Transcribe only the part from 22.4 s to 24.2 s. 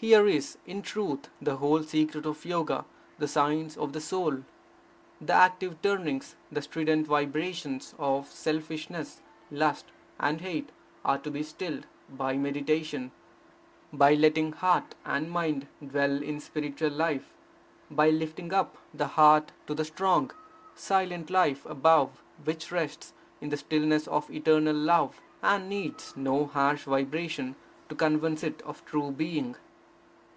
which rests in the stillness